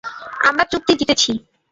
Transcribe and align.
আমরা 0.47 0.63
চুক্তি 0.71 0.93
জিতেছি। 0.99 1.31